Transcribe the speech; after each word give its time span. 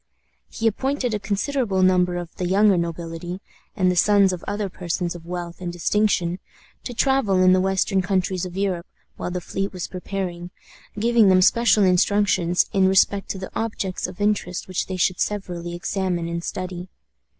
He 0.49 0.65
appointed 0.65 1.13
a 1.13 1.19
considerable 1.19 1.83
number 1.83 2.15
of 2.17 2.33
the 2.37 2.47
younger 2.47 2.75
nobility, 2.75 3.39
and 3.75 3.91
the 3.91 3.95
sons 3.95 4.33
of 4.33 4.43
other 4.47 4.67
persons 4.67 5.13
of 5.13 5.27
wealth 5.27 5.61
and 5.61 5.71
distinction, 5.71 6.39
to 6.85 6.95
travel 6.95 7.35
in 7.39 7.53
the 7.53 7.61
western 7.61 8.01
countries 8.01 8.43
of 8.43 8.57
Europe 8.57 8.87
while 9.17 9.29
the 9.29 9.39
fleet 9.39 9.71
was 9.71 9.87
preparing, 9.87 10.49
giving 10.97 11.29
them 11.29 11.43
special 11.43 11.83
instructions 11.83 12.65
in 12.73 12.87
respect 12.87 13.29
to 13.29 13.37
the 13.37 13.51
objects 13.55 14.07
of 14.07 14.19
interest 14.19 14.67
which 14.67 14.87
they 14.87 14.97
should 14.97 15.19
severally 15.19 15.75
examine 15.75 16.27
and 16.27 16.43
study. 16.43 16.89